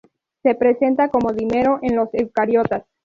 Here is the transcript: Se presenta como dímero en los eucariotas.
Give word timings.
Se 0.41 0.55
presenta 0.55 1.09
como 1.09 1.31
dímero 1.31 1.77
en 1.83 1.95
los 1.95 2.09
eucariotas. 2.13 2.85